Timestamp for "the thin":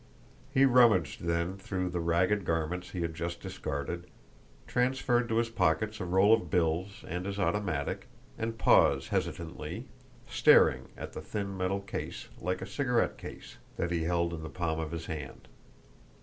11.13-11.55